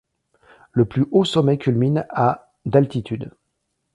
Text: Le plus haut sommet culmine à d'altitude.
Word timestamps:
Le 0.71 0.85
plus 0.85 1.05
haut 1.11 1.25
sommet 1.25 1.59
culmine 1.59 2.07
à 2.09 2.51
d'altitude. 2.65 3.29